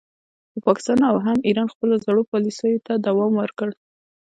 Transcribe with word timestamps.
خو 0.51 0.57
پاکستان 0.67 0.99
او 1.11 1.17
هم 1.25 1.37
ایران 1.47 1.67
خپلو 1.73 1.93
زړو 2.05 2.21
پالیسیو 2.31 2.83
ته 2.85 2.93
دوام 3.07 3.31
ورکړ 3.37 3.69